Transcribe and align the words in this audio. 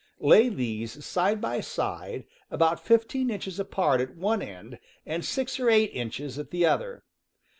Lay 0.19 0.49
these 0.49 1.05
side 1.05 1.39
by 1.39 1.59
side, 1.61 2.25
about 2.49 2.79
fifteen 2.83 3.29
inches 3.29 3.59
apart 3.59 4.01
at 4.01 4.15
one 4.15 4.41
end 4.41 4.79
and 5.05 5.23
six 5.23 5.59
or 5.59 5.69
eight 5.69 5.93
inches 5.93 6.39
at 6.39 6.49
the 6.49 6.65
other. 6.65 7.03